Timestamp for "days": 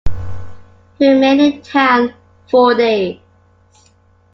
2.73-3.19